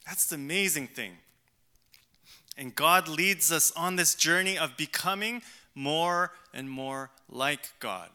That's 0.06 0.26
the 0.26 0.36
amazing 0.36 0.88
thing. 0.88 1.14
And 2.58 2.76
God 2.76 3.08
leads 3.08 3.50
us 3.50 3.72
on 3.78 3.96
this 3.96 4.14
journey 4.14 4.58
of 4.58 4.76
becoming 4.76 5.42
more 5.74 6.34
and 6.54 6.70
more 6.70 7.12
like 7.30 7.70
God. 7.80 8.10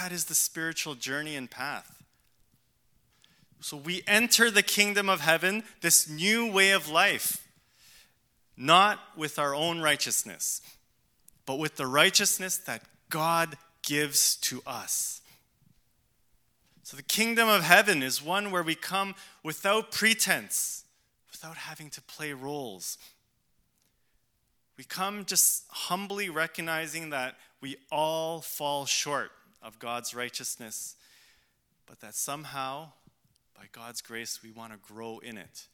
That 0.00 0.12
is 0.12 0.26
the 0.26 0.34
spiritual 0.36 0.94
journey 0.94 1.34
and 1.34 1.50
path. 1.50 2.04
So 3.58 3.76
we 3.76 4.04
enter 4.06 4.48
the 4.48 4.62
kingdom 4.62 5.08
of 5.08 5.22
heaven, 5.22 5.64
this 5.80 6.08
new 6.08 6.52
way 6.52 6.70
of 6.70 6.88
life, 6.88 7.44
not 8.56 9.00
with 9.16 9.40
our 9.40 9.56
own 9.56 9.80
righteousness, 9.80 10.62
but 11.46 11.58
with 11.58 11.74
the 11.74 11.86
righteousness 11.88 12.58
that 12.58 12.82
God 13.10 13.56
gives 13.82 14.36
to 14.36 14.62
us. 14.64 15.20
So, 16.84 16.96
the 16.96 17.02
kingdom 17.02 17.48
of 17.48 17.64
heaven 17.64 18.00
is 18.00 18.22
one 18.22 18.52
where 18.52 18.62
we 18.62 18.76
come 18.76 19.16
without 19.42 19.90
pretense, 19.90 20.84
without 21.32 21.56
having 21.56 21.90
to 21.90 22.00
play 22.00 22.32
roles. 22.32 22.98
We 24.76 24.84
come 24.84 25.24
just 25.24 25.64
humbly 25.68 26.30
recognizing 26.30 27.10
that 27.10 27.34
we 27.60 27.76
all 27.90 28.40
fall 28.40 28.86
short 28.86 29.32
of 29.62 29.78
God's 29.78 30.14
righteousness, 30.14 30.96
but 31.86 32.00
that 32.00 32.14
somehow, 32.14 32.88
by 33.56 33.64
God's 33.72 34.00
grace, 34.00 34.40
we 34.42 34.50
want 34.50 34.72
to 34.72 34.78
grow 34.78 35.18
in 35.18 35.36
it. 35.36 35.66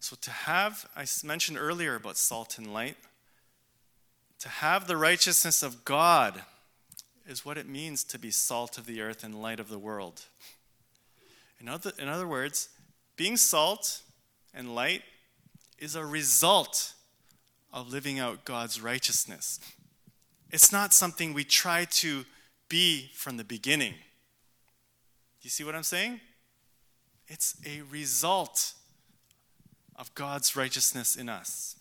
So, 0.00 0.16
to 0.20 0.30
have, 0.30 0.88
I 0.96 1.06
mentioned 1.24 1.58
earlier 1.58 1.96
about 1.96 2.16
salt 2.16 2.58
and 2.58 2.72
light, 2.72 2.96
to 4.38 4.48
have 4.48 4.86
the 4.86 4.96
righteousness 4.96 5.62
of 5.62 5.84
God 5.84 6.42
is 7.28 7.44
what 7.44 7.58
it 7.58 7.68
means 7.68 8.04
to 8.04 8.18
be 8.18 8.30
salt 8.30 8.78
of 8.78 8.86
the 8.86 9.00
earth 9.00 9.24
and 9.24 9.42
light 9.42 9.60
of 9.60 9.68
the 9.68 9.78
world. 9.78 10.22
In 11.60 11.68
other, 11.68 11.92
in 11.98 12.08
other 12.08 12.26
words, 12.26 12.68
being 13.16 13.36
salt 13.36 14.02
and 14.54 14.74
light 14.74 15.02
is 15.78 15.96
a 15.96 16.06
result 16.06 16.94
of 17.72 17.92
living 17.92 18.18
out 18.18 18.44
God's 18.44 18.80
righteousness. 18.80 19.60
It's 20.50 20.72
not 20.72 20.94
something 20.94 21.34
we 21.34 21.44
try 21.44 21.84
to 21.84 22.24
be 22.68 23.10
from 23.14 23.36
the 23.36 23.44
beginning. 23.44 23.94
You 25.42 25.50
see 25.50 25.64
what 25.64 25.74
I'm 25.74 25.82
saying? 25.82 26.20
It's 27.26 27.56
a 27.66 27.82
result 27.90 28.74
of 29.96 30.14
God's 30.14 30.56
righteousness 30.56 31.16
in 31.16 31.28
us. 31.28 31.76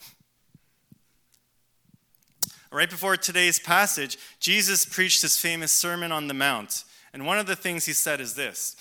Right 2.71 2.89
before 2.89 3.15
today's 3.15 3.59
passage, 3.59 4.17
Jesus 4.39 4.85
preached 4.85 5.21
his 5.21 5.37
famous 5.37 5.71
Sermon 5.71 6.11
on 6.11 6.27
the 6.27 6.33
Mount. 6.33 6.83
And 7.13 7.25
one 7.25 7.39
of 7.39 7.45
the 7.45 7.55
things 7.55 7.85
he 7.85 7.93
said 7.93 8.19
is 8.19 8.35
this. 8.35 8.75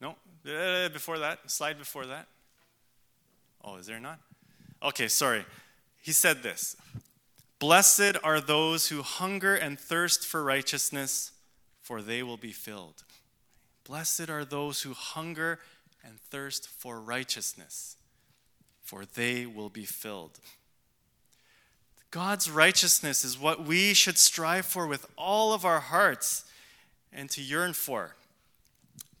No, 0.00 0.16
uh, 0.46 0.88
before 0.88 1.18
that, 1.18 1.50
slide 1.50 1.78
before 1.78 2.06
that. 2.06 2.26
Oh, 3.62 3.76
is 3.76 3.86
there 3.86 4.00
not? 4.00 4.18
Okay, 4.82 5.08
sorry. 5.08 5.44
He 6.00 6.12
said 6.12 6.42
this 6.42 6.76
Blessed 7.64 8.18
are 8.22 8.42
those 8.42 8.88
who 8.88 9.00
hunger 9.00 9.54
and 9.54 9.80
thirst 9.80 10.26
for 10.26 10.44
righteousness, 10.44 11.32
for 11.80 12.02
they 12.02 12.22
will 12.22 12.36
be 12.36 12.52
filled. 12.52 13.04
Blessed 13.84 14.28
are 14.28 14.44
those 14.44 14.82
who 14.82 14.92
hunger 14.92 15.60
and 16.04 16.20
thirst 16.20 16.68
for 16.68 17.00
righteousness, 17.00 17.96
for 18.82 19.06
they 19.06 19.46
will 19.46 19.70
be 19.70 19.86
filled. 19.86 20.40
God's 22.10 22.50
righteousness 22.50 23.24
is 23.24 23.38
what 23.38 23.64
we 23.64 23.94
should 23.94 24.18
strive 24.18 24.66
for 24.66 24.86
with 24.86 25.06
all 25.16 25.54
of 25.54 25.64
our 25.64 25.80
hearts. 25.80 26.44
and 27.14 27.30
to 27.30 27.40
yearn 27.40 27.72
for. 27.72 28.14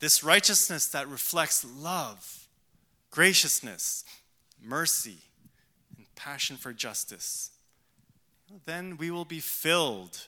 This 0.00 0.22
righteousness 0.22 0.86
that 0.88 1.08
reflects 1.08 1.64
love, 1.64 2.46
graciousness, 3.10 4.04
mercy, 4.62 5.16
and 5.96 6.04
passion 6.14 6.58
for 6.58 6.74
justice. 6.74 7.53
Then 8.66 8.96
we 8.96 9.10
will 9.10 9.24
be 9.24 9.40
filled, 9.40 10.26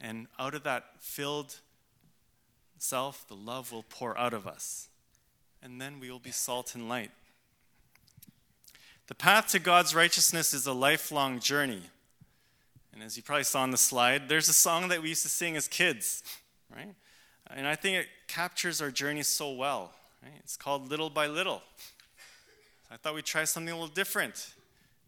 and 0.00 0.26
out 0.38 0.54
of 0.54 0.62
that 0.64 0.84
filled 1.00 1.56
self, 2.78 3.26
the 3.28 3.34
love 3.34 3.72
will 3.72 3.84
pour 3.84 4.16
out 4.18 4.34
of 4.34 4.46
us. 4.46 4.88
And 5.62 5.80
then 5.80 6.00
we 6.00 6.10
will 6.10 6.18
be 6.18 6.30
salt 6.30 6.74
and 6.74 6.88
light. 6.88 7.10
The 9.06 9.14
path 9.14 9.48
to 9.48 9.58
God's 9.58 9.94
righteousness 9.94 10.52
is 10.54 10.66
a 10.66 10.72
lifelong 10.72 11.38
journey. 11.38 11.82
And 12.92 13.02
as 13.02 13.16
you 13.16 13.22
probably 13.22 13.44
saw 13.44 13.62
on 13.62 13.70
the 13.70 13.76
slide, 13.76 14.28
there's 14.28 14.48
a 14.48 14.54
song 14.54 14.88
that 14.88 15.02
we 15.02 15.10
used 15.10 15.22
to 15.22 15.28
sing 15.28 15.56
as 15.56 15.68
kids, 15.68 16.22
right? 16.74 16.94
And 17.48 17.66
I 17.66 17.74
think 17.74 17.98
it 17.98 18.06
captures 18.28 18.80
our 18.80 18.90
journey 18.90 19.22
so 19.22 19.52
well. 19.52 19.92
Right? 20.22 20.32
It's 20.40 20.56
called 20.56 20.88
Little 20.88 21.10
by 21.10 21.26
Little. 21.26 21.62
I 22.90 22.96
thought 22.96 23.14
we'd 23.14 23.24
try 23.24 23.44
something 23.44 23.72
a 23.72 23.76
little 23.76 23.88
different. 23.88 24.54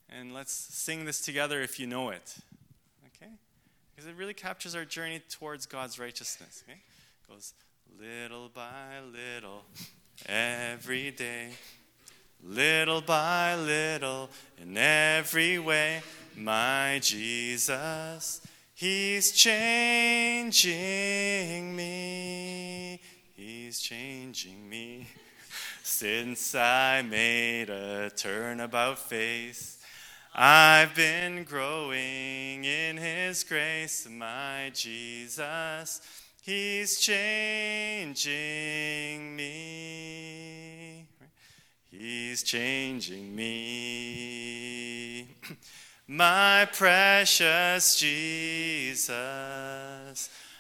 And 0.09 0.33
let's 0.33 0.53
sing 0.53 1.05
this 1.05 1.21
together 1.21 1.61
if 1.61 1.81
you 1.81 1.87
know 1.87 2.11
it. 2.11 2.37
Okay? 3.07 3.33
Because 3.95 4.09
it 4.09 4.17
really 4.17 4.35
captures 4.35 4.75
our 4.75 4.85
journey 4.85 5.21
towards 5.31 5.67
God's 5.67 5.99
righteousness. 5.99 6.63
Okay? 6.67 6.79
It 6.79 7.29
goes 7.31 7.55
little 8.01 8.49
by 8.49 9.01
little, 9.13 9.65
every 10.27 11.11
day. 11.11 11.51
Little 12.43 13.01
by 13.01 13.55
little, 13.57 14.29
in 14.61 14.77
every 14.77 15.59
way, 15.59 16.03
my 16.37 16.99
Jesus, 17.03 18.43
He's 18.75 19.33
changing 19.33 20.75
me. 21.75 23.01
He's 23.35 23.79
changing 23.79 24.69
me. 24.69 25.07
Since 25.83 26.55
I 26.55 27.01
made 27.03 27.71
a 27.71 28.11
turnabout 28.11 28.99
face, 28.99 29.79
I've 30.37 30.97
been 30.97 31.45
growing 31.45 32.65
in 32.65 32.97
His 32.97 33.45
grace, 33.45 34.09
my 34.11 34.73
Jesus. 34.75 36.01
He's 36.43 36.99
changing 36.99 38.35
me. 39.37 41.07
He's 41.89 42.43
changing 42.43 43.37
me. 43.37 45.29
My 46.09 46.69
precious 46.71 47.97
Jesus, 47.97 49.11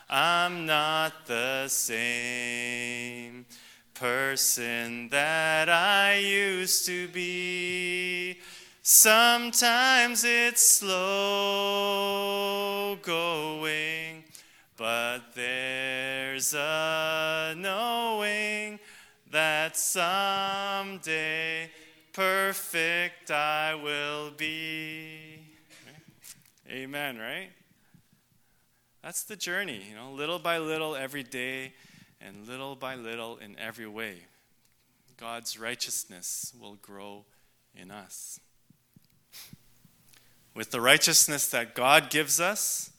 I'm 0.08 0.64
not 0.64 1.26
the 1.26 1.68
same 1.68 3.44
person 3.92 5.10
that 5.10 5.68
I 5.68 6.16
used 6.16 6.86
to 6.86 7.08
be. 7.08 8.38
Sometimes 8.86 10.24
it's 10.24 10.60
slow 10.60 10.98
going, 13.00 14.24
but 14.76 15.20
there's 15.34 16.52
a 16.52 17.54
knowing 17.56 18.78
that 19.30 19.78
someday 19.78 21.70
perfect 22.12 23.30
I 23.30 23.74
will 23.74 24.30
be. 24.32 25.38
Amen, 26.68 27.16
right? 27.16 27.48
That's 29.02 29.22
the 29.24 29.36
journey, 29.36 29.82
you 29.88 29.94
know, 29.94 30.12
little 30.12 30.38
by 30.38 30.58
little 30.58 30.94
every 30.94 31.22
day 31.22 31.72
and 32.20 32.46
little 32.46 32.76
by 32.76 32.96
little 32.96 33.38
in 33.38 33.58
every 33.58 33.86
way. 33.86 34.24
God's 35.16 35.58
righteousness 35.58 36.52
will 36.60 36.74
grow 36.82 37.24
in 37.74 37.90
us. 37.90 38.40
With 40.54 40.70
the 40.70 40.80
righteousness 40.80 41.48
that 41.48 41.74
God 41.74 42.10
gives 42.10 42.40
us, 42.40 42.90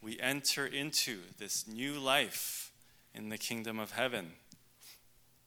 we 0.00 0.18
enter 0.18 0.66
into 0.66 1.18
this 1.38 1.66
new 1.68 1.98
life 1.98 2.72
in 3.14 3.28
the 3.28 3.38
kingdom 3.38 3.78
of 3.78 3.92
heaven. 3.92 4.32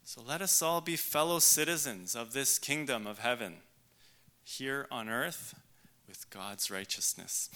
So 0.04 0.22
let 0.26 0.40
us 0.40 0.62
all 0.62 0.80
be 0.80 0.96
fellow 0.96 1.40
citizens 1.40 2.14
of 2.14 2.32
this 2.32 2.58
kingdom 2.60 3.06
of 3.06 3.18
heaven 3.18 3.56
here 4.44 4.86
on 4.90 5.08
earth 5.08 5.54
with 6.06 6.30
God's 6.30 6.70
righteousness. 6.70 7.50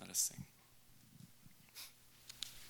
Let 0.00 0.10
us 0.10 0.18
sing. 0.18 0.49